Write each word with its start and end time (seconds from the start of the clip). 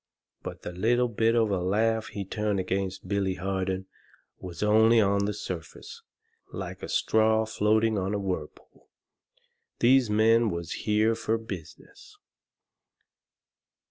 But 0.41 0.63
the 0.63 0.71
little 0.71 1.07
bit 1.09 1.35
of 1.35 1.51
a 1.51 1.59
laugh 1.61 2.07
he 2.07 2.25
turned 2.25 2.59
against 2.59 3.07
Billy 3.07 3.35
Harden 3.35 3.85
was 4.39 4.63
only 4.63 4.99
on 4.99 5.25
the 5.25 5.31
surface, 5.35 6.01
like 6.51 6.81
a 6.81 6.89
straw 6.89 7.45
floating 7.45 7.99
on 7.99 8.15
a 8.15 8.19
whirlpool. 8.19 8.89
These 9.77 10.09
men 10.09 10.49
was 10.49 10.71
here 10.71 11.13
fur 11.13 11.37
business. 11.37 12.17